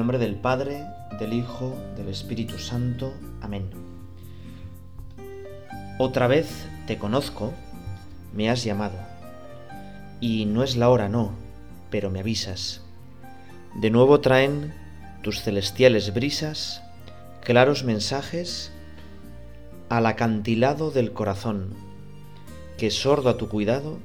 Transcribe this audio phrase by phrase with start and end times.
[0.00, 0.86] Nombre del Padre,
[1.18, 3.12] del Hijo, del Espíritu Santo.
[3.42, 3.68] Amén.
[5.98, 6.48] Otra vez
[6.86, 7.52] te conozco,
[8.32, 8.96] me has llamado.
[10.18, 11.32] Y no es la hora, no,
[11.90, 12.80] pero me avisas.
[13.74, 14.72] De nuevo traen
[15.22, 16.82] tus celestiales brisas,
[17.44, 18.72] claros mensajes
[19.90, 21.74] al acantilado del corazón,
[22.78, 23.98] que sordo a tu cuidado,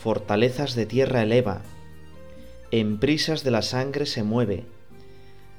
[0.00, 1.62] fortalezas de tierra eleva,
[2.70, 4.77] en prisas de la sangre se mueve,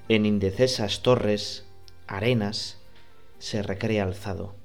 [0.10, 1.66] en indecesas torres,
[2.08, 2.78] arenas,
[3.38, 4.56] se recrea alzado.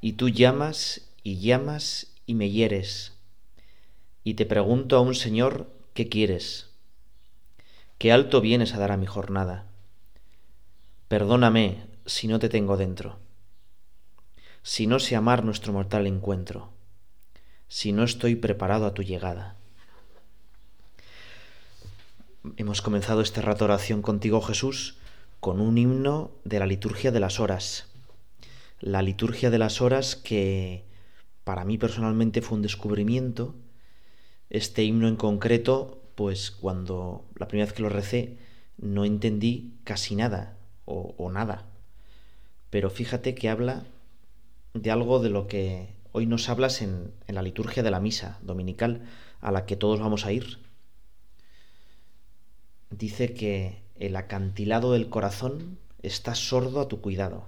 [0.00, 3.12] Y tú llamas y llamas y me hieres,
[4.22, 6.70] y te pregunto a un Señor, ¿qué quieres?
[7.98, 9.66] ¿Qué alto vienes a dar a mi jornada?
[11.08, 13.18] Perdóname si no te tengo dentro,
[14.62, 16.70] si no sé amar nuestro mortal encuentro,
[17.66, 19.56] si no estoy preparado a tu llegada.
[22.56, 24.96] Hemos comenzado este rato oración contigo, Jesús,
[25.38, 27.86] con un himno de la liturgia de las horas.
[28.80, 30.84] La liturgia de las horas que
[31.44, 33.54] para mí personalmente fue un descubrimiento.
[34.50, 38.38] Este himno en concreto, pues cuando la primera vez que lo recé
[38.76, 41.66] no entendí casi nada o, nada.
[42.70, 43.84] Pero fíjate que habla
[44.74, 48.40] de algo de lo que hoy nos hablas en, en la liturgia de la misa
[48.42, 49.02] dominical
[49.40, 50.58] a la que todos vamos a ir
[52.98, 57.46] dice que el acantilado del corazón está sordo a tu cuidado.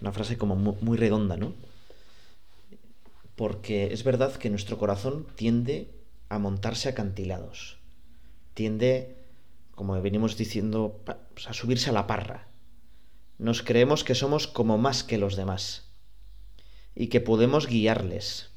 [0.00, 1.54] Una frase como muy, redonda, ¿no?
[3.34, 5.90] Porque es verdad que nuestro corazón tiende
[6.28, 7.78] a montarse acantilados.
[8.54, 9.16] Tiende,
[9.74, 11.00] como venimos diciendo,
[11.34, 12.48] pues, a subirse a la parra.
[13.38, 15.90] Nos creemos que somos como más que los demás
[16.94, 18.50] y que podemos guiarles.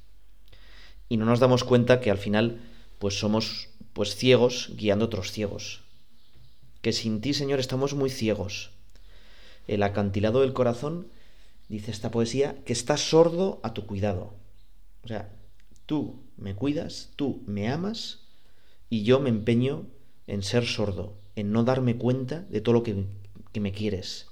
[1.09, 2.61] Y no nos damos cuenta que al final
[2.99, 5.81] pues somos pues ciegos guiando otros ciegos.
[6.81, 8.71] Que sin ti, Señor, estamos muy ciegos.
[9.67, 11.07] El acantilado del corazón,
[11.67, 14.33] dice esta poesía, que está sordo a tu cuidado.
[15.03, 15.33] O sea,
[15.85, 18.19] tú me cuidas, tú me amas
[18.89, 19.87] y yo me empeño
[20.27, 23.05] en ser sordo, en no darme cuenta de todo lo que,
[23.51, 24.27] que me quieres.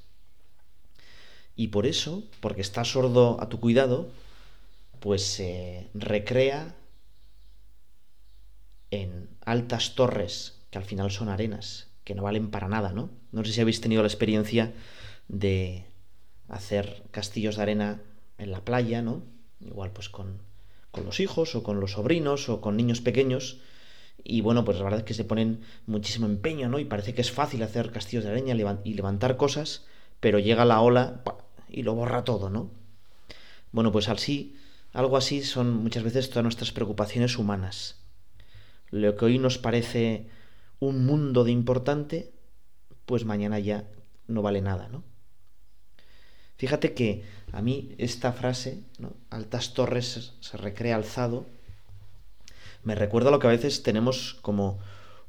[1.55, 4.09] Y por eso, porque está sordo a tu cuidado,
[4.99, 6.76] pues se recrea
[8.91, 13.09] en altas torres que al final son arenas, que no valen para nada, ¿no?
[13.31, 14.73] No sé si habéis tenido la experiencia
[15.27, 15.85] de
[16.47, 18.01] hacer castillos de arena
[18.37, 19.23] en la playa, ¿no?
[19.59, 20.39] Igual pues con,
[20.91, 23.59] con los hijos o con los sobrinos o con niños pequeños.
[24.23, 26.79] Y bueno, pues la verdad es que se ponen muchísimo empeño, ¿no?
[26.79, 29.85] Y parece que es fácil hacer castillos de arena y levantar cosas,
[30.19, 31.23] pero llega la ola
[31.69, 32.71] y lo borra todo, ¿no?
[33.71, 34.55] Bueno, pues así,
[34.93, 38.06] algo así son muchas veces todas nuestras preocupaciones humanas
[38.91, 40.27] lo que hoy nos parece
[40.79, 42.31] un mundo de importante,
[43.05, 43.87] pues mañana ya
[44.27, 45.03] no vale nada, ¿no?
[46.57, 49.13] Fíjate que a mí esta frase, ¿no?
[49.29, 51.45] altas torres se recrea alzado,
[52.83, 54.79] me recuerda lo que a veces tenemos como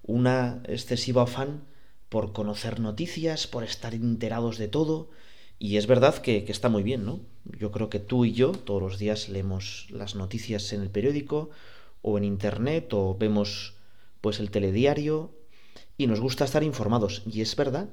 [0.03, 1.65] una excesivo afán
[2.09, 5.11] por conocer noticias, por estar enterados de todo,
[5.59, 7.21] y es verdad que, que, está muy bien, ¿no?
[7.45, 11.51] Yo creo que tú y yo todos los días leemos las noticias en el periódico
[12.03, 13.75] o en internet o vemos
[14.21, 15.33] pues el telediario
[15.97, 17.89] y nos gusta estar informados y es verdad.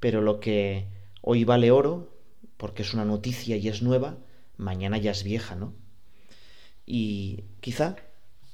[0.00, 0.88] Pero lo que
[1.22, 2.12] hoy vale oro
[2.56, 4.18] porque es una noticia y es nueva,
[4.56, 5.72] mañana ya es vieja, ¿no?
[6.84, 7.96] Y quizá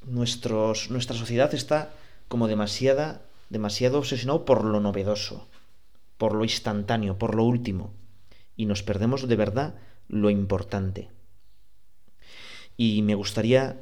[0.07, 1.93] nuestros, nuestra sociedad está
[2.29, 5.49] como demasiada, demasiado obsesionado por lo novedoso,
[6.19, 7.93] por lo instantáneo, por lo último,
[8.57, 9.75] y nos perdemos de verdad
[10.09, 11.11] lo importante.
[12.77, 13.81] Y me gustaría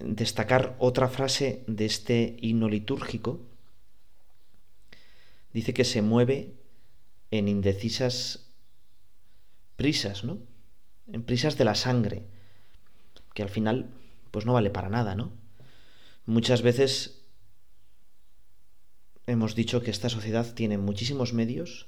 [0.00, 3.40] destacar otra frase de este himno litúrgico.
[5.52, 6.54] Dice que se mueve
[7.30, 8.46] en indecisas
[9.76, 10.38] prisas, ¿no?
[11.12, 12.24] En prisas de la sangre,
[13.34, 13.90] que al final
[14.30, 15.32] pues no vale para nada, ¿no?
[16.26, 17.22] Muchas veces
[19.26, 21.86] hemos dicho que esta sociedad tiene muchísimos medios,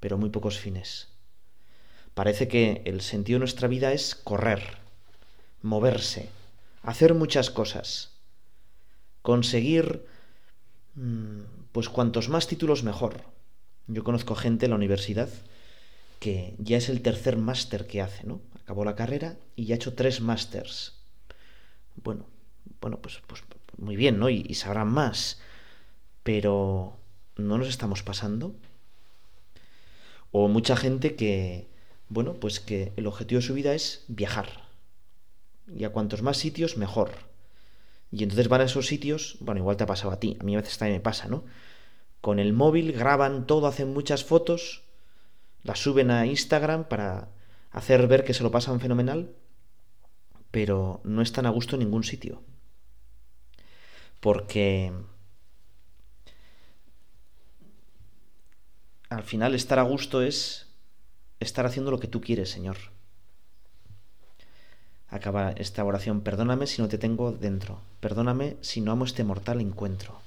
[0.00, 1.08] pero muy pocos fines.
[2.14, 4.78] Parece que el sentido de nuestra vida es correr,
[5.62, 6.28] moverse,
[6.84, 8.12] hacer muchas cosas,
[9.22, 10.06] conseguir
[10.94, 11.40] mm,
[11.72, 13.22] pues cuantos más títulos mejor.
[13.86, 15.28] Yo conozco gente en la universidad
[16.20, 18.40] que ya es el tercer máster que hace, ¿no?
[18.62, 20.94] Acabó la carrera y ya ha hecho tres másters.
[21.96, 22.26] Bueno,
[22.80, 23.42] bueno, pues, pues
[23.76, 24.30] muy bien, ¿no?
[24.30, 25.40] Y, y sabrán más.
[26.22, 26.96] Pero
[27.36, 28.54] ¿no nos estamos pasando?
[30.32, 31.68] O mucha gente que,
[32.08, 34.63] bueno, pues que el objetivo de su vida es viajar
[35.66, 37.10] y a cuantos más sitios mejor.
[38.10, 40.54] Y entonces van a esos sitios, bueno, igual te ha pasado a ti, a mí
[40.54, 41.44] a veces también me pasa, ¿no?
[42.20, 44.84] Con el móvil graban todo, hacen muchas fotos,
[45.62, 47.28] las suben a Instagram para
[47.70, 49.34] hacer ver que se lo pasan fenomenal,
[50.50, 52.42] pero no están a gusto en ningún sitio.
[54.20, 54.92] Porque
[59.10, 60.68] al final estar a gusto es
[61.40, 62.93] estar haciendo lo que tú quieres, Señor.
[65.14, 69.60] Acaba esta oración, perdóname si no te tengo dentro, perdóname si no amo este mortal
[69.60, 70.20] encuentro.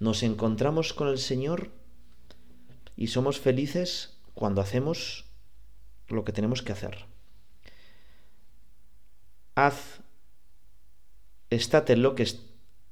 [0.00, 1.70] Nos encontramos con el Señor
[2.96, 5.26] y somos felices cuando hacemos
[6.08, 7.06] lo que tenemos que hacer.
[9.54, 10.00] Haz,
[11.50, 12.26] estate en lo que,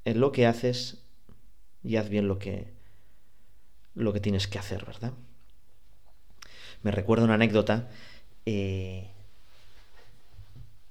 [0.05, 1.03] en lo que haces
[1.83, 2.73] y haz bien lo que,
[3.97, 5.15] lo que tienes que hacer, ¿verdad?
[6.85, 7.89] Me recuerdo una anécdota.
[8.47, 9.11] Eh,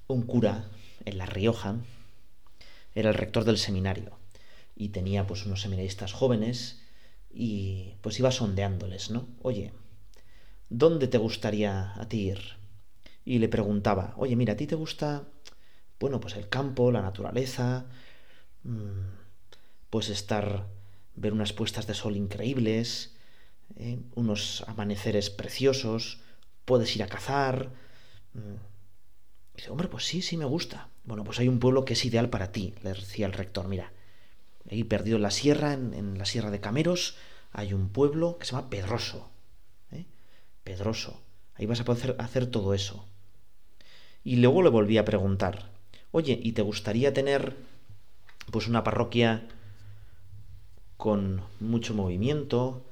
[0.07, 0.69] un cura
[1.06, 1.75] en La Rioja
[2.95, 4.18] era el rector del seminario
[4.75, 6.81] y tenía pues unos seminaristas jóvenes
[7.30, 9.27] y pues iba sondeándoles, ¿no?
[9.42, 9.74] Oye,
[10.69, 12.39] ¿dónde te gustaría a ti ir?
[13.25, 15.27] Y le preguntaba, oye, mira, ¿a ti te gusta,
[16.00, 17.86] bueno, pues el campo, la naturaleza,
[18.63, 19.09] mm,
[19.89, 20.68] pues estar,
[21.15, 23.15] ver unas puestas de sol increíbles,
[23.75, 24.00] ¿eh?
[24.15, 26.21] unos amaneceres preciosos,
[26.65, 27.71] puedes ir a cazar.
[29.57, 29.59] Mm.
[29.59, 30.89] dice, hombre, pues sí, sí me gusta.
[31.04, 33.68] Bueno, pues hay un pueblo que es ideal para ti, le decía el rector.
[33.68, 33.92] Mira,
[34.69, 37.15] ahí perdido en la sierra, en, la sierra de Cameros,
[37.51, 39.30] hay un pueblo que se llama Pedroso.
[39.92, 40.06] ¿eh?
[40.63, 41.21] Pedroso.
[41.56, 43.06] Ahí vas a poder hacer todo eso.
[44.24, 45.71] Y luego le volví a preguntar,
[46.12, 47.56] oye, ¿y te gustaría tener
[48.51, 49.48] pues una parroquia
[50.98, 52.83] con mucho movimiento,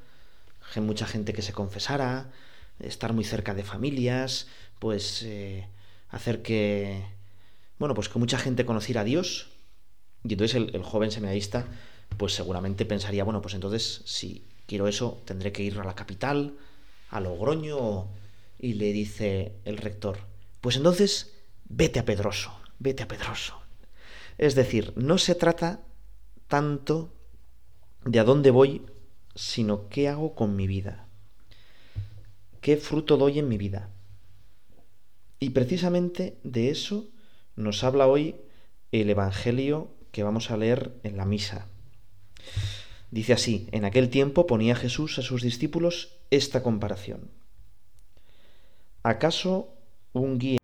[0.77, 2.31] mucha gente que se confesara,
[2.79, 4.47] estar muy cerca de familias,
[4.79, 5.67] pues eh,
[6.15, 7.03] hacer que,
[7.77, 9.49] bueno, pues que mucha gente conociera a Dios.
[10.23, 11.67] Y entonces el, joven seminarista,
[12.17, 16.55] pues seguramente pensaría, bueno, pues entonces si quiero eso, tendré que ir a la capital,
[17.09, 18.07] a Logroño,
[18.57, 20.19] y le dice el rector,
[20.61, 21.35] pues entonces
[21.65, 23.61] vete a Pedroso, vete a Pedroso.
[24.37, 25.81] Es decir, no se trata
[26.47, 27.13] tanto
[28.05, 28.81] de a dónde voy
[29.35, 31.07] sino qué hago con mi vida.
[32.61, 33.89] ¿Qué fruto doy en mi vida?
[35.39, 37.09] Y precisamente de eso
[37.55, 38.35] nos habla hoy
[38.91, 41.67] el Evangelio que vamos a leer en la misa.
[43.11, 47.31] Dice así, en aquel tiempo ponía Jesús a sus discípulos esta comparación.
[49.03, 49.73] ¿Acaso
[50.13, 50.59] un guía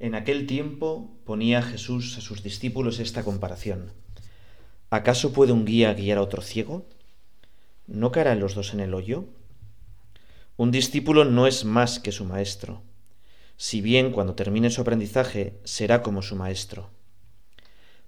[0.00, 3.92] En aquel tiempo ponía Jesús a sus discípulos esta comparación.
[4.90, 6.84] ¿Acaso puede un guía guiar a otro ciego?
[7.86, 9.26] ¿No caerán los dos en el hoyo?
[10.56, 12.82] Un discípulo no es más que su maestro,
[13.56, 16.90] si bien cuando termine su aprendizaje será como su maestro.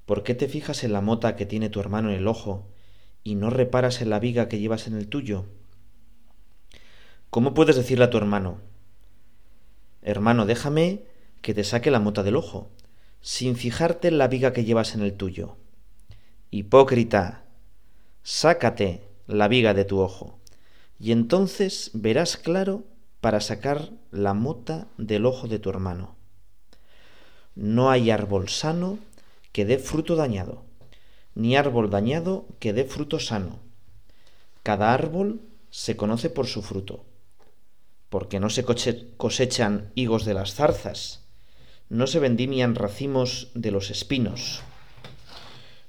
[0.07, 2.69] ¿Por qué te fijas en la mota que tiene tu hermano en el ojo
[3.25, 5.47] y no reparas en la viga que llevas en el tuyo?
[7.31, 8.61] ¿Cómo puedes decirle a tu hermano,
[10.02, 11.02] hermano, déjame
[11.43, 12.71] que te saque la mota del ojo,
[13.21, 15.57] sin fijarte en la viga que llevas en el tuyo.
[16.50, 17.45] Hipócrita,
[18.23, 20.38] sácate la viga de tu ojo,
[20.99, 22.85] y entonces verás claro
[23.21, 26.14] para sacar la mota del ojo de tu hermano.
[27.55, 28.99] No hay árbol sano
[29.52, 30.62] que dé fruto dañado,
[31.35, 33.59] ni árbol dañado que dé fruto sano.
[34.62, 35.40] Cada árbol
[35.71, 37.05] se conoce por su fruto,
[38.09, 38.64] porque no se
[39.16, 41.25] cosechan higos de las zarzas,
[41.88, 44.62] no se vendimian racimos de los espinos.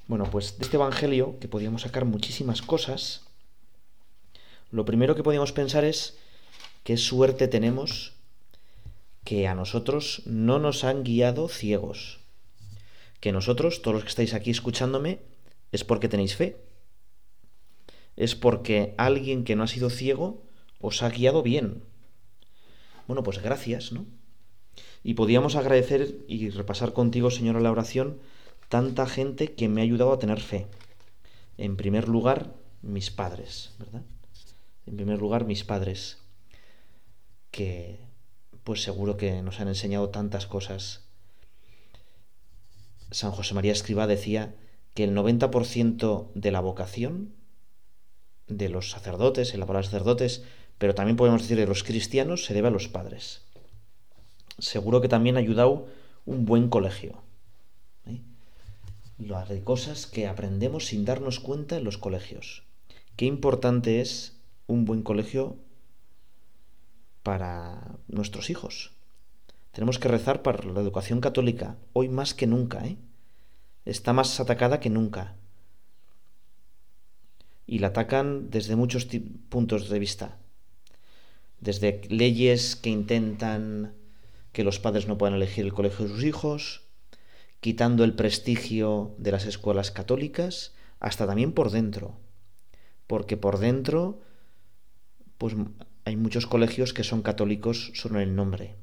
[0.08, 3.24] Bueno, pues de este Evangelio, que podíamos sacar muchísimas cosas,
[4.72, 6.18] lo primero que podíamos pensar es
[6.84, 8.14] qué suerte tenemos
[9.24, 12.20] que a nosotros no nos han guiado ciegos.
[13.20, 15.20] Que nosotros, todos los que estáis aquí escuchándome,
[15.72, 16.58] es porque tenéis fe.
[18.16, 20.44] Es porque alguien que no ha sido ciego
[20.80, 21.84] os ha guiado bien.
[23.08, 24.06] Bueno, pues gracias, ¿no?
[25.08, 28.20] Y podíamos agradecer y repasar contigo, Señora, la oración
[28.68, 30.68] tanta gente que me ha ayudado a tener fe.
[31.58, 34.02] En primer lugar, mis padres, ¿verdad?
[34.86, 36.18] En primer lugar, mis padres,
[37.52, 38.02] que
[38.66, 41.06] pues seguro que nos han enseñado tantas cosas.
[43.10, 44.56] San José María Escriba decía
[44.94, 47.34] que el 90% de la vocación
[48.48, 50.44] de los sacerdotes, en la palabra sacerdotes,
[50.78, 53.47] pero también podemos decir de los cristianos, se debe a los padres.
[54.60, 55.88] Seguro que también ha ayudado
[56.26, 57.22] un buen colegio.
[58.06, 58.22] ¿eh?
[59.20, 62.64] Las cosas que aprendemos sin darnos cuenta en los colegios.
[63.16, 64.38] Qué importante es
[64.68, 65.58] un buen colegio
[67.24, 68.92] para nuestros hijos.
[69.72, 72.98] Tenemos que rezar para la educación católica, hoy más que nunca, ¿eh?
[73.86, 75.36] Está más atacada que nunca.
[77.66, 79.08] Y la atacan desde muchos
[79.50, 80.38] puntos de vista.
[81.60, 83.94] Desde leyes que intentan
[84.58, 86.82] que los padres no puedan elegir el colegio de sus hijos,
[87.60, 92.18] quitando el prestigio de las escuelas católicas, hasta también por dentro.
[93.06, 94.20] Porque por dentro,
[95.38, 95.54] pues
[96.06, 98.78] hay muchos colegios que son católicos solo en el nombre.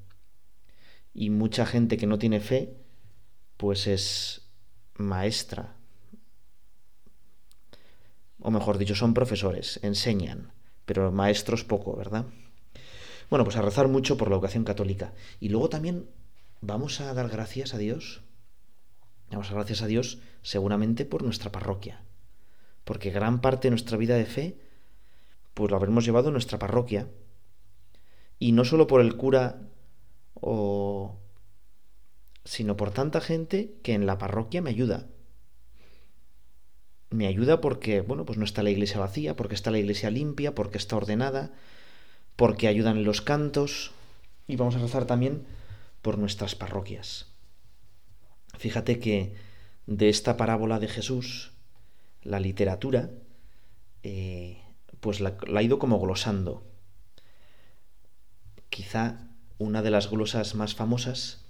[1.12, 2.76] Y mucha gente que no tiene fe,
[3.56, 4.46] pues es
[4.96, 5.74] maestra.
[8.38, 10.52] O mejor dicho, son profesores, enseñan,
[10.84, 12.26] pero maestros poco, ¿verdad?
[13.30, 15.12] Bueno, pues a rezar mucho por la educación católica.
[15.40, 16.08] Y luego también
[16.60, 18.22] vamos a dar gracias a Dios.
[19.30, 22.02] Vamos a dar gracias a Dios seguramente por nuestra parroquia.
[22.84, 24.58] Porque gran parte de nuestra vida de fe,
[25.54, 27.08] pues lo habremos llevado en nuestra parroquia.
[28.38, 29.60] Y no solo por el cura
[30.34, 31.20] o
[32.44, 35.06] sino por tanta gente que en la parroquia me ayuda.
[37.10, 40.54] Me ayuda porque, bueno, pues no está la iglesia vacía, porque está la iglesia limpia,
[40.54, 41.52] porque está ordenada,
[42.36, 43.92] porque ayudan los cantos
[44.46, 45.46] y vamos a rezar también
[46.02, 47.26] por nuestras parroquias.
[48.58, 49.34] Fíjate que
[49.86, 51.52] de esta parábola de Jesús,
[52.22, 53.10] la literatura,
[54.02, 54.62] eh,
[55.00, 56.64] pues la, la ha ido como glosando.
[58.70, 61.44] Quizá una de las glosas más famosas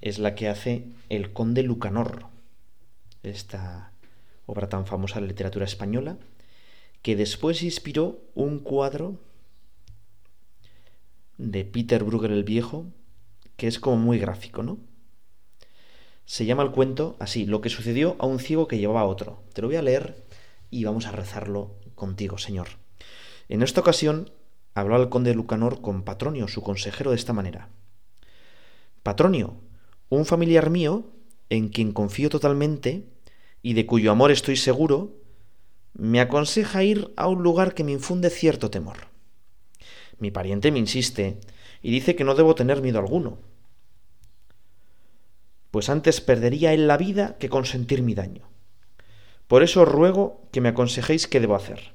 [0.00, 2.26] es la que hace el conde Lucanor,
[3.22, 3.92] esta
[4.46, 6.18] obra tan famosa de la literatura española,
[7.02, 9.18] que después inspiró un cuadro
[11.38, 12.86] de Peter Bruegel el Viejo,
[13.56, 14.78] que es como muy gráfico, ¿no?
[16.24, 19.44] Se llama el cuento así, lo que sucedió a un ciego que llevaba a otro.
[19.52, 20.24] Te lo voy a leer
[20.70, 22.68] y vamos a rezarlo contigo, Señor.
[23.48, 24.30] En esta ocasión
[24.74, 27.68] habló el conde Lucanor con Patronio, su consejero, de esta manera.
[29.02, 29.54] Patronio,
[30.08, 31.06] un familiar mío,
[31.48, 33.06] en quien confío totalmente
[33.62, 35.14] y de cuyo amor estoy seguro,
[35.94, 38.96] me aconseja ir a un lugar que me infunde cierto temor.
[40.18, 41.38] Mi pariente me insiste
[41.82, 43.38] y dice que no debo tener miedo alguno,
[45.70, 48.48] pues antes perdería él la vida que consentir mi daño.
[49.46, 51.92] Por eso os ruego que me aconsejéis qué debo hacer.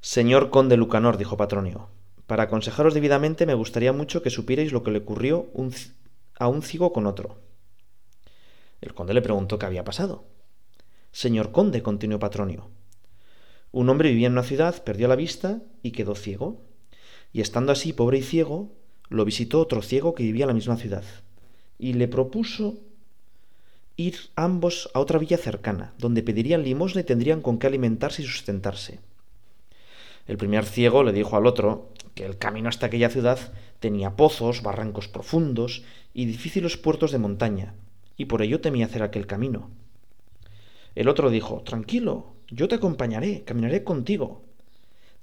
[0.00, 1.90] Señor conde Lucanor, dijo Patronio,
[2.26, 5.50] para aconsejaros debidamente me gustaría mucho que supierais lo que le ocurrió
[6.38, 7.38] a un ciego con otro.
[8.80, 10.24] El conde le preguntó qué había pasado.
[11.12, 12.70] Señor conde, continuó Patronio,
[13.72, 16.60] un hombre vivía en una ciudad, perdió la vista y quedó ciego.
[17.32, 18.70] Y estando así, pobre y ciego,
[19.08, 21.04] lo visitó otro ciego que vivía en la misma ciudad.
[21.78, 22.78] Y le propuso
[23.96, 28.26] ir ambos a otra villa cercana, donde pedirían limosna y tendrían con qué alimentarse y
[28.26, 29.00] sustentarse.
[30.26, 33.38] El primer ciego le dijo al otro que el camino hasta aquella ciudad
[33.80, 35.82] tenía pozos, barrancos profundos
[36.14, 37.74] y difíciles puertos de montaña,
[38.16, 39.70] y por ello temía hacer aquel camino.
[40.94, 44.42] El otro dijo Tranquilo, yo te acompañaré, caminaré contigo.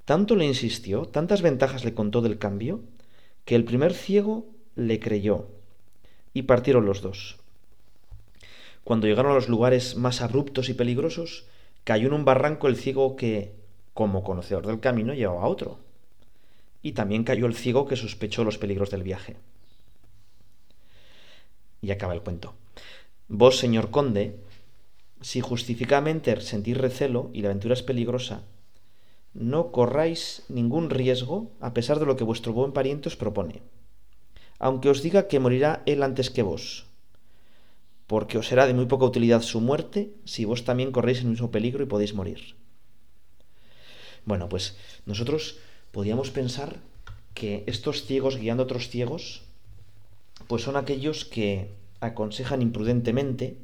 [0.06, 2.82] Tanto le insistió, tantas ventajas le contó del cambio,
[3.46, 4.46] que el primer ciego
[4.76, 5.48] le creyó,
[6.34, 7.38] y partieron los dos.
[8.84, 11.46] Cuando llegaron a los lugares más abruptos y peligrosos,
[11.84, 13.54] cayó en un barranco el ciego que,
[13.94, 15.78] como conocedor del camino, llevaba a otro.
[16.82, 19.36] Y también cayó el ciego que sospechó los peligros del viaje.
[21.82, 22.56] Y acaba el cuento.
[23.28, 24.40] Vos, señor conde,
[25.22, 28.44] si justificadamente sentís recelo y la aventura es peligrosa,
[29.34, 33.62] no corráis ningún riesgo a pesar de lo que vuestro buen pariente os propone,
[34.58, 36.88] aunque os diga que morirá él antes que vos,
[38.08, 41.52] porque os será de muy poca utilidad su muerte si vos también corréis el mismo
[41.52, 42.56] peligro y podéis morir.
[44.26, 45.58] Bueno, pues nosotros
[45.92, 46.78] podíamos pensar
[47.34, 49.44] que estos ciegos guiando a otros ciegos,
[50.48, 53.58] pues son aquellos que aconsejan imprudentemente,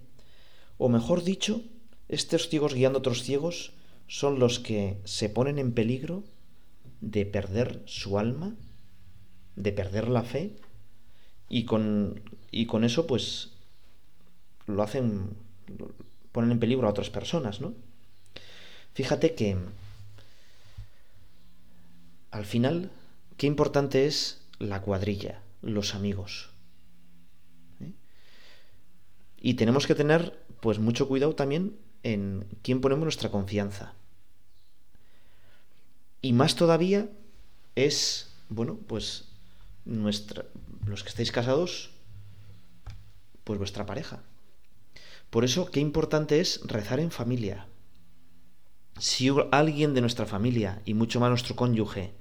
[0.77, 1.62] o mejor dicho,
[2.10, 3.72] estos ciegos guiando a otros ciegos
[4.08, 6.24] son los que se ponen en peligro
[7.01, 8.55] de perder su alma,
[9.55, 10.55] de perder la fe,
[11.50, 13.51] y con, y con eso pues
[14.67, 15.29] lo hacen,
[16.32, 17.74] ponen en peligro a otras personas, ¿no?
[18.94, 19.58] Fíjate que
[22.36, 22.91] al final,
[23.38, 26.50] qué importante es la cuadrilla, los amigos.
[27.79, 27.91] ¿eh?
[29.39, 33.93] Y tenemos que tener, pues, mucho cuidado también en quién ponemos nuestra confianza.
[36.24, 37.07] Y más todavía
[37.75, 39.25] es, bueno, pues
[39.86, 40.45] nuestra,
[40.88, 41.91] los que estáis casados,
[43.43, 44.24] pues vuestra pareja.
[45.29, 47.67] Por eso, qué importante es rezar en familia.
[48.98, 52.12] Si alguien de nuestra familia, y mucho más nuestro cónyuge,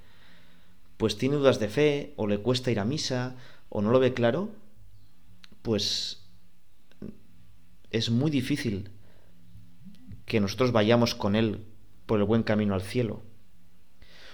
[0.98, 3.36] pues tiene dudas de fe, o le cuesta ir a misa,
[3.70, 4.50] o no lo ve claro,
[5.62, 6.23] pues
[7.94, 8.90] es muy difícil
[10.26, 11.64] que nosotros vayamos con él
[12.06, 13.22] por el buen camino al cielo.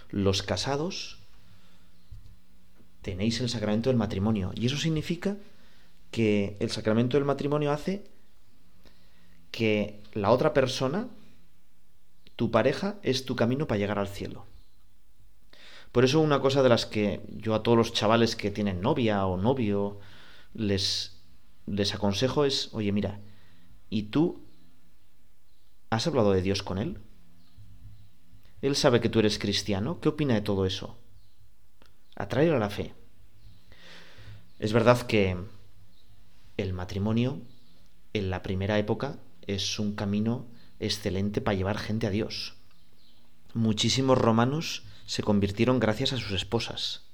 [0.09, 1.19] Los casados
[3.03, 4.53] tenéis el sacramento del matrimonio.
[4.55, 5.37] Y eso significa
[6.11, 8.05] que el sacramento del matrimonio hace
[9.51, 11.09] que la otra persona,
[12.37, 14.47] tu pareja, es tu camino para llegar al cielo.
[15.93, 19.27] Por eso una cosa de las que yo a todos los chavales que tienen novia
[19.27, 19.99] o novio
[20.55, 21.21] les,
[21.67, 23.21] les aconsejo es, oye mira,
[23.91, 24.47] ¿y tú
[25.91, 26.99] has hablado de Dios con él?
[28.63, 30.01] Él sabe que tú eres cristiano.
[30.01, 30.97] ¿Qué opina de todo eso?
[32.21, 32.95] atraer a la fe.
[34.59, 35.37] Es verdad que
[36.57, 37.41] el matrimonio
[38.13, 40.47] en la primera época es un camino
[40.79, 42.57] excelente para llevar gente a Dios.
[43.55, 47.07] Muchísimos romanos se convirtieron gracias a sus esposas,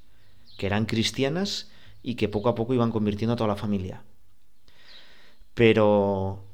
[0.58, 1.70] que eran cristianas
[2.02, 4.02] y que poco a poco iban convirtiendo a toda la familia.
[5.54, 6.44] Pero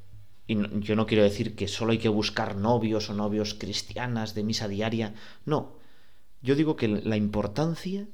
[0.49, 4.69] yo no quiero decir que solo hay que buscar novios o novios cristianas de misa
[4.69, 5.79] diaria, no.
[6.43, 8.09] Yo digo que la importancia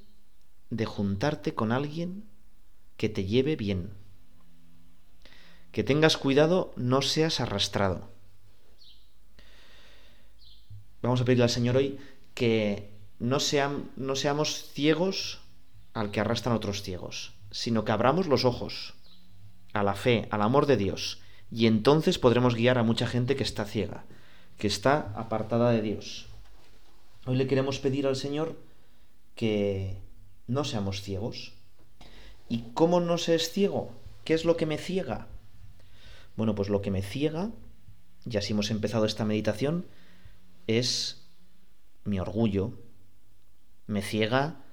[0.71, 2.25] de juntarte con alguien
[2.97, 3.95] que te lleve bien.
[5.73, 8.11] Que tengas cuidado, no seas arrastrado.
[11.01, 11.99] Vamos a pedirle al Señor hoy
[12.35, 13.39] que no,
[13.97, 15.41] no seamos ciegos
[15.95, 18.95] al que arrastran otros ciegos, sino que abramos los ojos
[19.73, 23.43] a la fe, al amor de Dios, y entonces podremos guiar a mucha gente que
[23.43, 24.05] está ciega,
[24.59, 26.27] que está apartada de Dios.
[27.27, 28.57] Hoy le queremos pedir al Señor
[29.35, 29.99] que
[30.47, 31.53] no seamos ciegos.
[32.49, 33.93] ¿Y cómo no se es ciego?
[34.25, 35.29] ¿Qué es lo que me ciega?
[36.37, 37.51] Bueno, pues lo que me ciega,
[38.25, 39.87] ya si hemos empezado esta meditación,
[40.67, 41.29] es
[42.05, 42.73] mi orgullo,
[43.87, 44.65] me ciega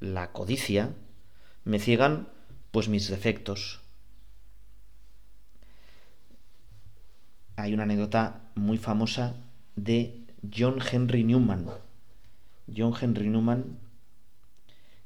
[0.00, 0.94] la codicia,
[1.64, 2.28] me ciegan
[2.70, 3.81] pues mis defectos.
[7.56, 9.34] Hay una anécdota muy famosa
[9.76, 10.20] de
[10.54, 11.66] John Henry Newman.
[12.74, 13.78] John Henry Newman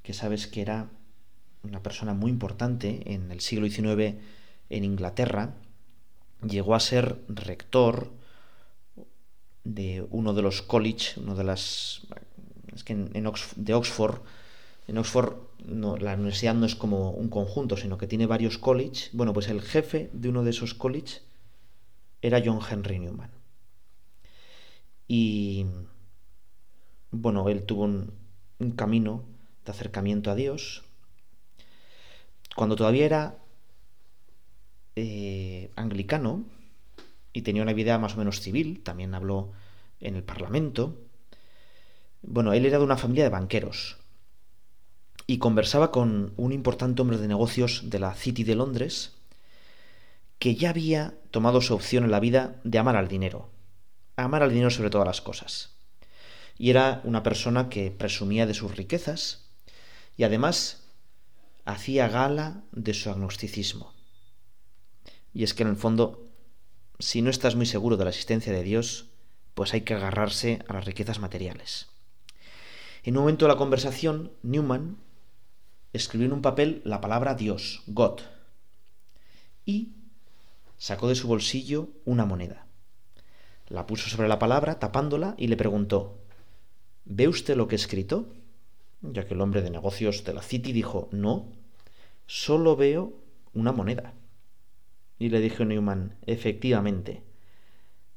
[0.06, 0.88] que sabes que era
[1.64, 4.14] una persona muy importante en el siglo XIX
[4.70, 5.54] en Inglaterra,
[6.48, 8.12] llegó a ser rector
[9.64, 12.02] de uno de los college, uno de las
[12.72, 14.20] es que en, de Oxford,
[14.86, 19.08] en Oxford no, la universidad no es como un conjunto, sino que tiene varios college.
[19.12, 21.22] Bueno, pues el jefe de uno de esos college
[22.26, 23.30] era John Henry Newman.
[25.06, 25.66] Y
[27.12, 28.12] bueno, él tuvo un,
[28.74, 29.22] camino
[29.64, 30.82] de acercamiento a Dios,
[32.56, 33.38] cuando todavía era
[34.96, 36.44] eh, anglicano
[37.32, 39.52] y tenía una vida más o menos civil, también habló
[40.00, 40.96] en el Parlamento,
[42.22, 43.98] bueno, él era de una familia de banqueros
[45.26, 49.15] y conversaba con un importante hombre de negocios de la City de Londres
[50.38, 53.50] que ya había tomado su opción en la vida de amar al dinero,
[54.16, 55.76] amar al dinero sobre todas las cosas.
[56.58, 59.50] Y era una persona que presumía de sus riquezas,
[60.16, 60.84] y además
[61.64, 63.92] hacía gala de su agnosticismo.
[65.34, 66.30] Y es que en el fondo,
[66.98, 69.10] si no estás muy seguro de la existencia de Dios,
[69.54, 71.88] pues hay que agarrarse a las riquezas materiales.
[73.02, 74.98] En un momento de la conversación, Newman
[75.92, 78.20] escribió en un papel la palabra Dios, God,
[79.64, 79.95] y
[80.78, 82.66] sacó de su bolsillo una moneda.
[83.68, 86.18] La puso sobre la palabra, tapándola, y le preguntó,
[87.04, 88.26] ¿Ve usted lo que he escrito?
[89.02, 91.52] ya que el hombre de negocios de la City dijo, no,
[92.26, 93.12] solo veo
[93.52, 94.14] una moneda.
[95.18, 97.22] Y le dijo Newman, efectivamente,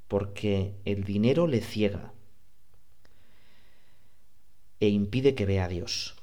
[0.08, 2.14] porque el dinero le ciega
[4.80, 6.16] e impide que vea a Dios.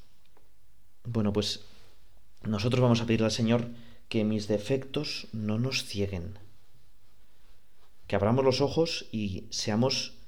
[1.05, 1.65] Bueno, pues
[2.43, 3.69] nosotros vamos a pedirle al Señor
[4.09, 6.39] que mis defectos no nos cieguen,
[8.07, 10.19] que abramos los ojos y seamos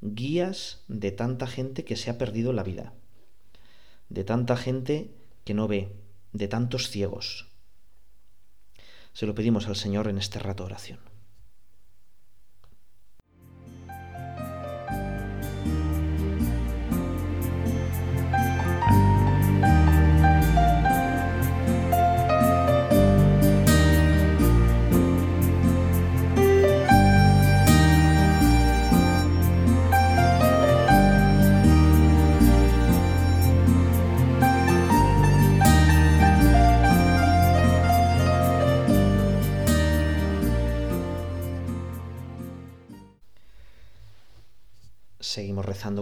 [0.00, 2.94] guías de tanta gente que se ha perdido la vida
[4.08, 5.92] de tanta gente que no ve,
[6.32, 7.48] de tantos ciegos.
[9.12, 11.07] Se lo pedimos al Señor en este rato de oración.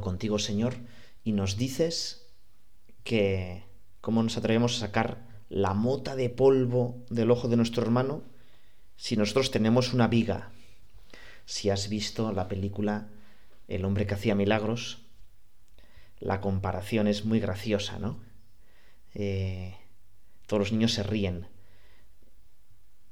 [0.01, 0.75] Contigo, Señor,
[1.25, 2.27] y nos dices
[3.05, 3.65] que
[4.01, 8.23] cómo nos atrevemos a sacar la mota de polvo del ojo de nuestro hermano
[8.97, 10.51] si nosotros tenemos una viga.
[11.45, 13.09] Si has visto la película
[13.69, 14.99] El hombre que hacía milagros,
[16.21, 18.21] la comparación es muy graciosa, ¿no?
[19.13, 19.75] Eh,
[20.47, 21.49] todos los niños se ríen.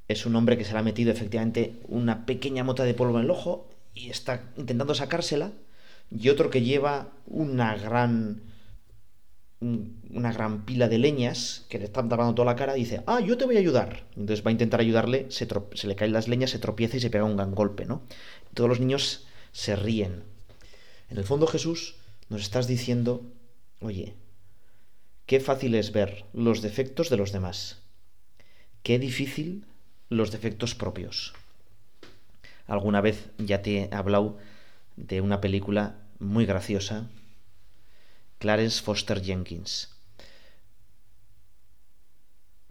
[0.06, 3.24] Es un hombre que se le ha metido efectivamente una pequeña mota de polvo en
[3.24, 5.52] el ojo y está intentando sacársela
[6.16, 8.42] y otro que lleva una gran
[9.60, 13.20] una gran pila de leñas que le están tapando toda la cara y dice, ah,
[13.20, 14.06] yo te voy a ayudar.
[14.10, 17.08] Entonces va a intentar ayudarle, se, se, le caen las leñas, se tropieza y se
[17.08, 18.02] pega un gran golpe, ¿no?
[18.52, 20.24] Todos los niños se ríen.
[21.08, 21.96] En el fondo Jesús
[22.28, 23.22] nos estás diciendo,
[23.80, 24.14] oye,
[25.24, 27.78] qué fácil es ver los defectos de los demás.
[28.82, 29.64] Qué difícil
[30.10, 31.32] los defectos propios.
[32.66, 34.36] Alguna vez ya te he hablado
[34.96, 37.08] de una película muy graciosa,
[38.38, 39.90] Clarence Foster Jenkins,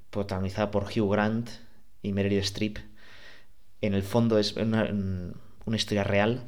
[0.10, 1.50] protagonizada por Hugh Grant
[2.02, 2.78] y Meryl Streep.
[3.82, 4.88] En el fondo es una,
[5.76, 6.44] historia real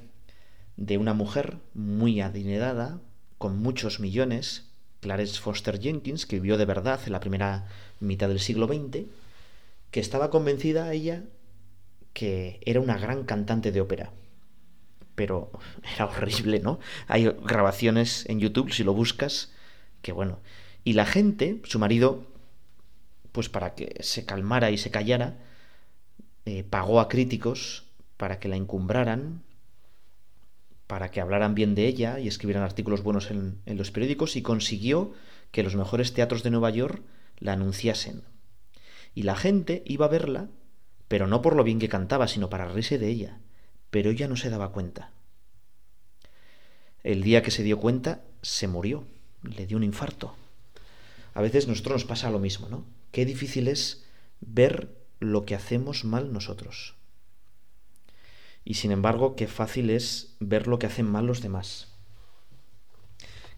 [0.77, 2.99] de una mujer muy adinerada,
[3.37, 4.69] con muchos millones,
[5.01, 7.67] Clarence Foster Jenkins, que vivió de verdad en la primera
[7.99, 9.05] mitad del siglo XX,
[9.91, 11.23] que estaba convencida ella
[12.13, 14.13] que era una gran cantante de ópera
[15.15, 15.51] pero
[15.95, 16.79] era horrible, ¿no?
[17.07, 19.51] Hay grabaciones en YouTube, si lo buscas,
[20.01, 20.39] que bueno.
[20.83, 22.27] Y la gente, su marido,
[23.31, 25.37] pues para que se calmara y se callara,
[26.45, 27.85] eh, pagó a críticos
[28.17, 29.43] para que la encumbraran,
[30.85, 34.43] para que hablaran bien de ella y escribieran artículos buenos en, en los periódicos y
[34.43, 35.13] consiguió
[35.51, 37.01] que los mejores teatros de Nueva York
[37.39, 38.23] la anunciasen.
[39.15, 40.49] Y la gente iba a verla,
[41.07, 43.39] pero no por lo bien que cantaba, sino para reírse de ella
[43.95, 45.09] pero ella no se daba cuenta.
[47.01, 49.05] El día que se dio cuenta, se murió,
[49.41, 50.35] le dio un infarto.
[51.33, 52.83] A veces a nosotros nos pasa lo mismo, ¿no?
[53.13, 54.03] Qué difícil es
[54.41, 54.89] ver
[55.21, 56.95] lo que hacemos mal nosotros.
[58.65, 61.87] Y sin embargo, qué fácil es ver lo que hacen mal los demás.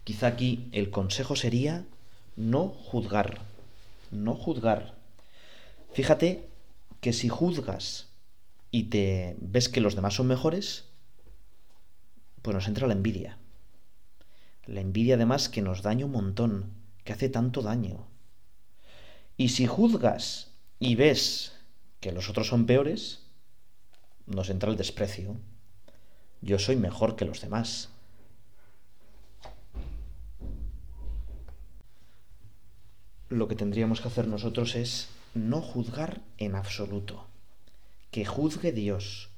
[0.04, 1.84] Quizá aquí el consejo sería
[2.36, 3.40] no juzgar,
[4.12, 4.94] no juzgar.
[5.94, 6.46] Fíjate
[7.00, 8.07] que si juzgas
[8.70, 10.84] y te ves que los demás son mejores,
[12.42, 13.38] pues nos entra la envidia.
[14.66, 16.72] La envidia además que nos daña un montón,
[17.04, 18.06] que hace tanto daño.
[19.36, 21.52] Y si juzgas y ves
[22.00, 23.22] que los otros son peores,
[24.26, 25.36] nos entra el desprecio.
[26.42, 27.88] Yo soy mejor que los demás.
[33.30, 37.26] Lo que tendríamos que hacer nosotros es no juzgar en absoluto
[38.18, 39.30] que juzgue Dios.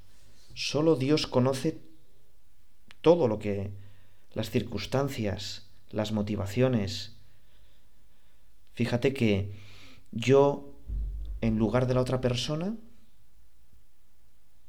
[0.55, 1.83] Solo Dios conoce
[3.03, 3.73] todo lo que
[4.33, 7.14] las circunstancias, las motivaciones.
[8.73, 9.53] Fíjate que
[10.12, 10.73] yo,
[11.43, 12.75] en lugar de la otra persona,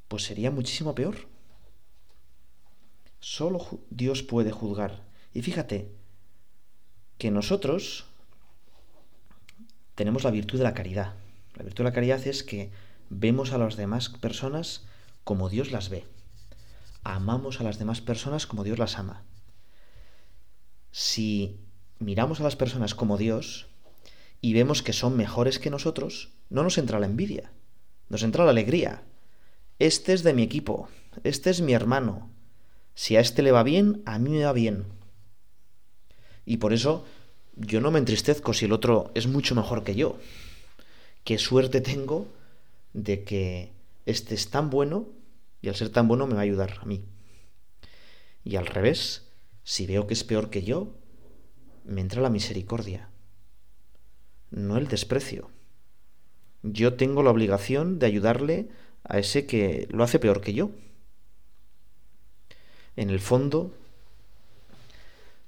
[0.10, 1.30] pues sería muchísimo peor.
[3.21, 5.06] Solo Dios puede juzgar.
[5.34, 5.89] Y fíjate
[7.17, 8.08] que nosotros
[9.95, 11.15] tenemos la virtud de la caridad.
[11.56, 12.71] La virtud de la caridad es que
[13.12, 14.84] vemos a las demás personas
[15.26, 16.06] como Dios las ve.
[17.04, 19.24] Amamos a las demás personas como Dios las ama.
[20.91, 21.60] Si
[22.00, 23.67] miramos a las personas como Dios
[24.39, 27.52] y vemos que son mejores que nosotros, no nos entra la envidia,
[28.08, 29.04] nos entra la alegría.
[29.78, 30.88] Este es de mi equipo,
[31.24, 32.32] este es mi hermano.
[32.95, 34.86] Si a este le va bien, a mí me va bien.
[36.45, 37.06] Y por eso
[37.56, 40.17] yo no me entristezco si el otro es mucho mejor que yo.
[41.26, 42.28] Qué suerte tengo
[42.93, 43.73] de que
[44.06, 45.08] este es tan bueno
[45.62, 47.04] y al ser tan bueno me va a ayudar a mí.
[48.43, 49.27] Y al revés,
[49.63, 50.95] si veo que es peor que yo,
[51.86, 53.10] me entra la misericordia,
[54.49, 55.49] no el desprecio.
[56.63, 58.69] Yo tengo la obligación de ayudarle
[59.04, 60.71] a ese que lo hace peor que yo.
[62.95, 63.73] En el fondo,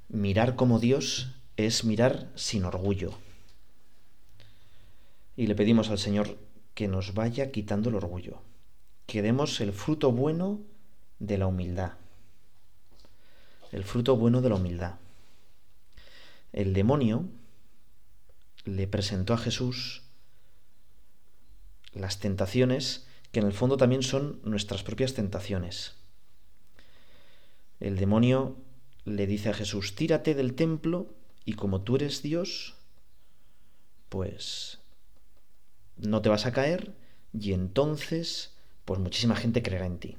[0.09, 3.13] mirar como Dios es mirar sin orgullo.
[5.35, 6.37] Y le pedimos al Señor
[6.73, 8.41] que nos vaya quitando el orgullo,
[9.05, 10.61] que demos el fruto bueno
[11.19, 11.93] de la humildad.
[13.71, 14.95] El fruto bueno de la humildad.
[16.51, 17.25] El demonio
[18.65, 20.03] le presentó a Jesús
[21.93, 25.95] las tentaciones que en el fondo también son nuestras propias tentaciones.
[27.79, 28.55] El demonio
[29.05, 32.75] le dice a Jesús, tírate del templo y como tú eres Dios,
[34.09, 34.79] pues
[35.97, 36.93] no te vas a caer
[37.33, 38.51] y entonces,
[38.85, 40.17] pues muchísima gente creerá en ti.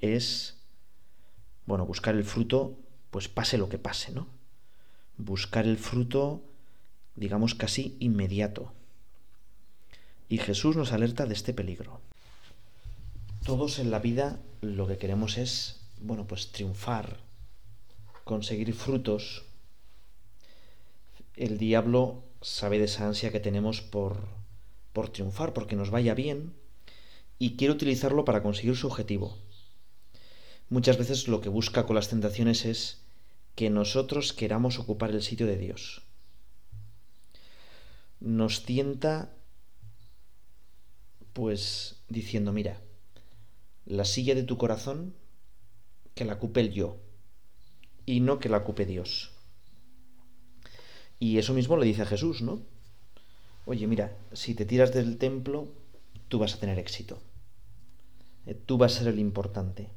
[0.00, 0.58] Es,
[1.64, 2.78] bueno, buscar el fruto,
[3.10, 4.26] pues pase lo que pase, ¿no?
[5.16, 6.42] Buscar el fruto,
[7.14, 8.72] digamos, casi inmediato.
[10.28, 12.00] Y Jesús nos alerta de este peligro.
[13.44, 17.20] Todos en la vida lo que queremos es, bueno, pues triunfar,
[18.24, 19.44] conseguir frutos.
[21.36, 24.28] El diablo sabe de esa ansia que tenemos por,
[24.96, 26.54] por triunfar, porque nos vaya bien,
[27.38, 29.36] y quiere utilizarlo para conseguir su objetivo.
[30.70, 33.02] Muchas veces lo que busca con las tentaciones es
[33.56, 36.00] que nosotros queramos ocupar el sitio de Dios.
[38.20, 39.34] Nos tienta
[41.34, 42.80] pues diciendo, mira,
[43.84, 45.14] la silla de tu corazón,
[46.14, 46.96] que la ocupe el yo,
[48.06, 49.32] y no que la ocupe Dios.
[51.18, 52.62] Y eso mismo le dice a Jesús, ¿no?
[53.66, 55.68] Oye, mira, si te tiras del templo,
[56.28, 57.18] tú vas a tener éxito.
[58.46, 59.90] Eh, tú vas a ser el importante.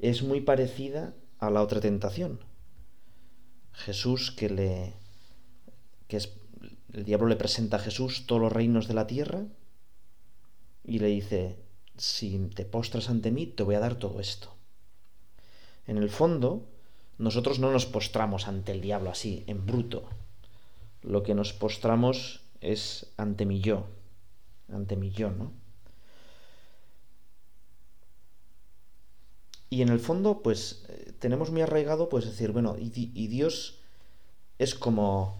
[0.00, 2.40] Es muy parecida a la otra tentación.
[3.72, 4.92] Jesús que le
[6.08, 6.32] que es
[6.92, 9.44] el diablo le presenta a Jesús todos los reinos de la tierra
[10.82, 11.56] y le dice,
[11.96, 14.54] si te postras ante mí, te voy a dar todo esto.
[15.86, 16.66] En el fondo,
[17.18, 20.08] nosotros no nos postramos ante el diablo así, en bruto.
[21.02, 23.86] Lo que nos postramos es ante mi yo,
[24.72, 25.52] ante mi yo, ¿no?
[29.70, 32.88] Y en el fondo, pues, eh, tenemos muy arraigado, pues, decir, bueno, y,
[33.26, 33.78] Dios
[34.58, 35.38] es como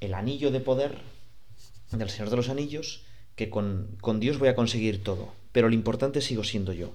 [0.00, 0.98] el anillo de poder
[1.92, 3.04] del Señor de los Anillos,
[3.36, 6.92] que con, con Dios voy a conseguir todo, pero lo importante sigo siendo yo.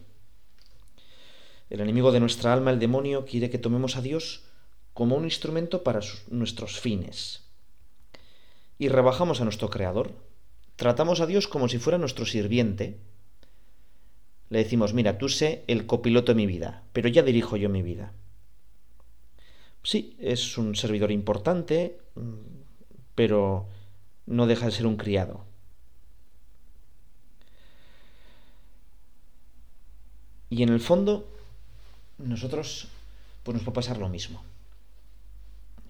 [1.70, 4.44] El enemigo de nuestra alma, el demonio, quiere que tomemos a Dios
[4.94, 7.45] como un instrumento para nuestros fines.
[8.78, 10.12] Y rebajamos a nuestro Creador.
[10.76, 12.98] Tratamos a Dios como si fuera nuestro sirviente.
[14.50, 17.82] Le decimos, mira, tú sé el copiloto de mi vida, pero ya dirijo yo mi
[17.82, 18.12] vida.
[19.84, 22.34] Sí, es un servidor importante, mm,
[23.16, 23.68] pero
[24.26, 25.46] no deja de ser un criado.
[30.50, 31.28] Y en el fondo,
[32.18, 32.88] nosotros,
[33.44, 34.44] pues nos puede pasar lo mismo.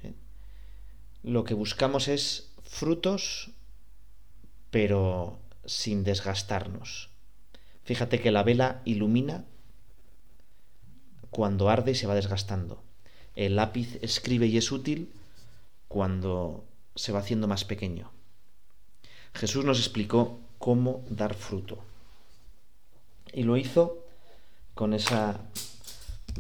[0.04, 0.13] ¿Eh?
[1.24, 3.52] Lo que buscamos es frutos,
[4.70, 7.10] pero sin desgastarnos.
[7.84, 9.46] Fíjate que la vela ilumina
[11.30, 12.84] cuando arde y se va desgastando.
[13.36, 15.14] El lápiz escribe y es útil
[15.88, 18.12] cuando se va haciendo más pequeño.
[19.34, 21.80] Jesús nos explicó cómo dar fruto.
[23.32, 24.04] Y lo hizo
[24.74, 25.40] con esa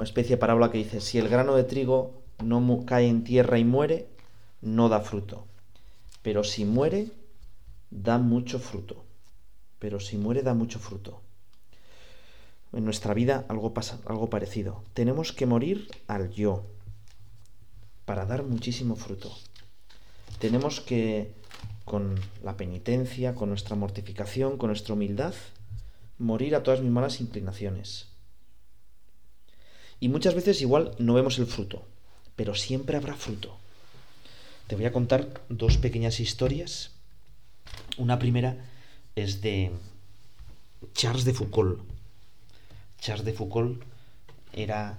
[0.01, 3.63] especie de parábola que dice, si el grano de trigo no cae en tierra y
[3.63, 4.07] muere,
[4.61, 5.45] no da fruto.
[6.25, 7.11] Pero si muere,
[7.91, 9.05] da mucho fruto.
[9.77, 11.21] Pero si muere, da mucho fruto.
[12.73, 14.83] En nuestra vida algo pasa, algo parecido.
[14.95, 16.65] Tenemos que morir al yo
[18.05, 19.31] para dar muchísimo fruto.
[20.39, 21.31] Tenemos que,
[21.85, 25.35] con la penitencia, con nuestra mortificación, con nuestra humildad,
[26.17, 28.07] morir a todas mis malas inclinaciones
[29.99, 31.87] y muchas veces igual no vemos el fruto,
[32.35, 33.57] pero siempre habrá fruto.
[34.67, 36.89] Te voy a contar dos pequeñas historias.
[37.99, 38.65] Una primera
[39.15, 39.71] es de
[40.95, 41.81] Charles de Foucault.
[42.99, 43.83] Charles de Foucault
[44.53, 44.97] era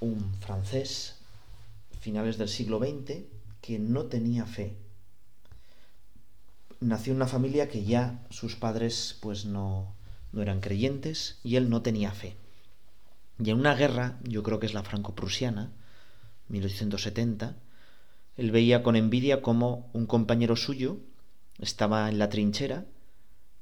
[0.00, 1.14] un francés,
[2.00, 3.22] finales del siglo XX,
[3.62, 4.76] que no tenía fe.
[6.80, 9.94] Nació en una familia que ya sus padres pues no,
[10.32, 12.36] no eran creyentes y él no tenía fe.
[13.42, 15.72] Y en una guerra, yo creo que es la franco-prusiana,
[16.50, 17.56] 1870,
[18.36, 20.98] él veía con envidia cómo un compañero suyo
[21.58, 22.86] estaba en la trinchera,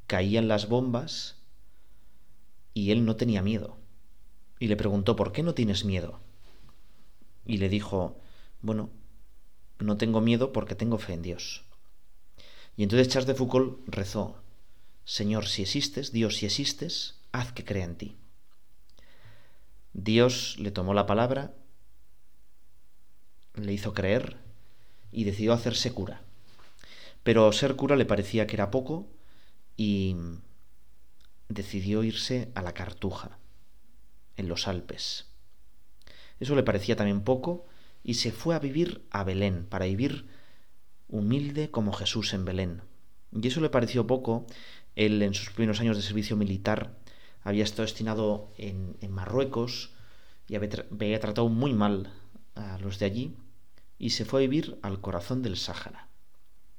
[0.06, 1.37] caían las bombas
[2.72, 3.76] y él no tenía miedo.
[4.58, 6.20] Y le preguntó, ¿por qué no tienes miedo?
[7.44, 8.18] Y le dijo,
[8.61, 8.90] bueno,
[9.78, 11.64] no tengo miedo porque tengo fe en Dios.
[12.76, 14.37] Y entonces Charles de Foucault rezó,
[15.04, 18.16] Señor, si existes, Dios, si existes, haz que crea en ti.
[19.92, 21.54] Dios le tomó la palabra,
[23.54, 24.41] le hizo creer
[25.12, 26.22] y decidió hacerse cura.
[27.22, 29.07] Pero ser cura le parecía que era poco
[29.77, 30.16] y
[31.48, 33.38] decidió irse a la Cartuja,
[34.37, 35.27] en los Alpes.
[36.40, 37.66] Eso le parecía también poco
[38.03, 40.27] y se fue a vivir a Belén, para vivir
[41.09, 42.83] humilde como Jesús en Belén.
[43.31, 44.46] Y eso le pareció poco.
[44.96, 46.96] Él en sus primeros años de servicio militar
[47.42, 49.90] había estado destinado en, Marruecos
[50.48, 52.12] y había, tratado muy mal
[52.55, 53.37] a los de allí
[53.98, 56.09] y se fue a vivir al corazón del Sáhara,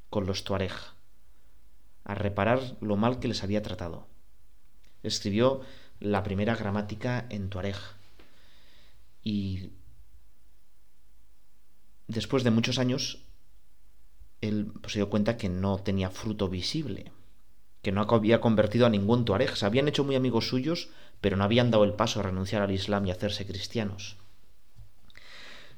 [0.10, 0.74] con los Tuareg,
[2.04, 4.08] a reparar lo mal que les había tratado.
[5.04, 5.62] Escribió
[6.00, 7.78] la primera gramática en Tuareg
[9.24, 9.72] y
[12.08, 13.24] después de muchos años
[14.42, 17.12] él pues, se dio cuenta que no tenía fruto visible,
[17.82, 19.56] que no había convertido a ningún tuareg.
[19.56, 20.90] Se habían hecho muy amigos suyos,
[21.22, 24.18] pero no habían dado el paso a renunciar al Islam y hacerse cristianos.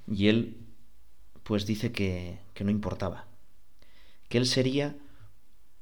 [0.08, 0.65] Y él,
[1.46, 3.26] pues dice que, que no importaba,
[4.30, 4.96] que él sería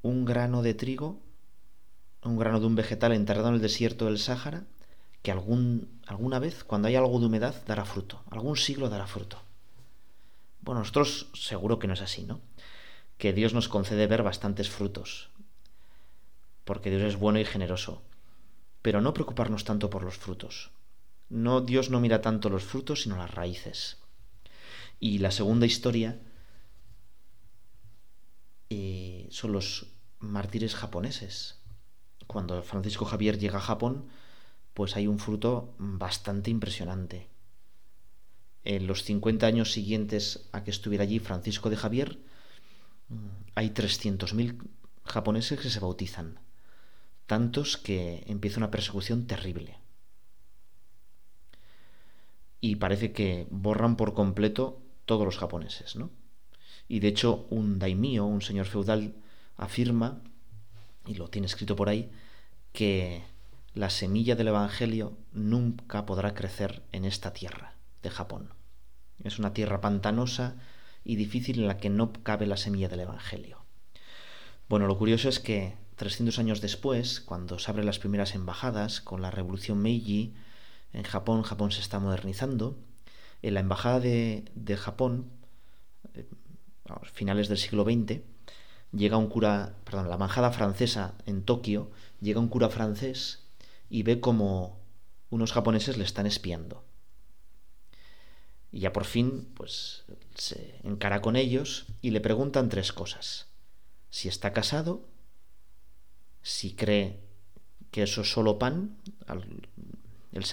[0.01, 1.21] un grano de trigo,
[2.21, 4.65] un grano de un vegetal enterrado en el desierto del Sáhara,
[5.21, 9.41] que algún, alguna vez, cuando hay algo de humedad, dará fruto, algún siglo dará fruto.
[10.59, 12.41] Bueno, nosotros seguro que no es así, ¿no?
[13.17, 15.29] Que Dios nos concede ver bastantes frutos,
[16.65, 18.01] porque Dios es bueno y generoso,
[18.81, 20.71] pero no preocuparnos tanto por los frutos.
[21.29, 24.02] No, Dios no mira tanto los frutos, sino las raíces.
[24.99, 26.19] Y la segunda historia
[28.69, 29.87] eh, son los
[30.19, 31.59] mártires japoneses.
[32.27, 34.07] Cuando Francisco Javier llega a Japón,
[34.73, 37.29] pues hay un fruto bastante impresionante.
[38.63, 42.19] En los 50 años siguientes a que estuviera allí Francisco de Javier,
[43.09, 44.57] mm, hay 300.000
[45.05, 46.39] japoneses que se bautizan,
[47.27, 49.77] tantos que empieza una persecución terrible.
[52.61, 56.09] Y parece que borran por completo todos los japoneses, ¿no?
[56.87, 59.15] Y de hecho un daimio, un señor feudal,
[59.57, 60.21] afirma,
[61.05, 62.11] y lo tiene escrito por ahí,
[62.71, 63.23] que
[63.73, 68.53] la semilla del Evangelio nunca podrá crecer en esta tierra de Japón.
[69.23, 70.55] Es una tierra pantanosa
[71.03, 73.63] y difícil en la que no cabe la semilla del Evangelio.
[74.69, 79.21] Bueno, lo curioso es que 300 años después, cuando se abren las primeras embajadas con
[79.21, 80.33] la revolución Meiji,
[80.91, 82.77] en Japón, Japón se está modernizando,
[83.43, 85.29] en la embajada de, Japón,
[86.15, 86.25] eh,
[86.89, 88.21] a finales del siglo XX,
[88.91, 93.43] llega un cura, perdón, la embajada francesa en Tokio, llega un cura francés
[93.89, 94.79] y ve como
[95.29, 96.83] unos japoneses le están espiando.
[98.71, 103.47] Y ya por fin, pues se encara con ellos y le preguntan tres cosas.
[104.09, 105.05] Si está casado,
[106.41, 107.19] si cree
[107.91, 108.97] que eso es solo pan,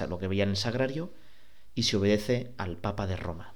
[0.09, 1.13] lo que veía en el sagrario,
[1.75, 3.55] y si obedece al Papa de Roma.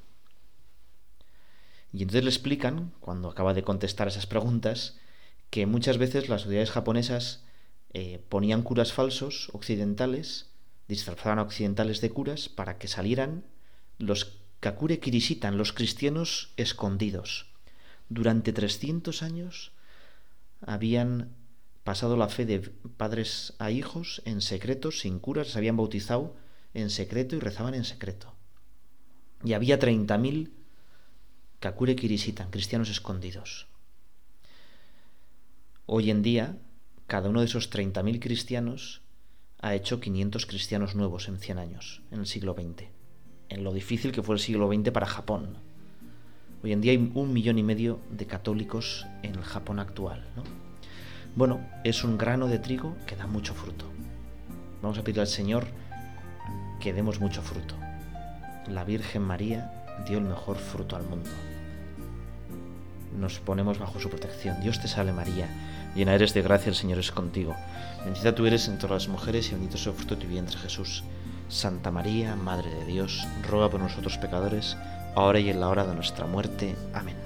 [1.93, 4.99] Y entonces le explican, cuando acaba de contestar esas preguntas,
[5.51, 7.45] que muchas veces las autoridades japonesas
[7.93, 10.51] eh, ponían curas falsos occidentales,
[10.89, 13.45] disfrazaban a occidentales de curas para que salieran
[13.99, 17.47] los Kakure Kirishitan, los cristianos escondidos.
[18.09, 19.73] Durante 300 años
[20.61, 21.37] habían
[21.85, 22.61] pasado la fe de
[22.97, 26.35] padres a hijos en secreto, sin curas, se habían bautizado
[26.75, 28.35] en secreto y rezaban en secreto.
[29.45, 30.51] Y había 30.000
[31.61, 33.69] Kakure Kirishitan, cristianos escondidos.
[35.87, 36.59] Hoy en día,
[37.07, 39.03] cada uno de esos 30.000 cristianos
[39.61, 42.89] ha hecho 500 cristianos nuevos en 100 años, en el siglo XX
[43.49, 45.59] en lo difícil que fue el siglo XX para Japón.
[46.63, 50.25] Hoy en día hay un millón y medio de católicos en el Japón actual.
[51.37, 53.87] Bueno, es un grano de trigo que da mucho fruto.
[54.83, 55.67] Vamos a pedir al Señor
[56.85, 57.75] que demos mucho fruto.
[58.69, 59.73] La Virgen María
[60.07, 61.31] dio el mejor fruto al mundo.
[63.19, 64.61] Nos ponemos bajo su protección.
[64.61, 65.49] Dios te salve María,
[65.95, 67.57] llena eres de gracia, el Señor es contigo.
[68.05, 71.05] Bendita tú eres entre las mujeres y bendito es el fruto de tu vientre Jesús.
[71.49, 74.77] Santa María, Madre de Dios, ruega por nosotros pecadores,
[75.17, 76.77] ahora y en la hora de nuestra muerte.
[76.93, 77.17] Amén.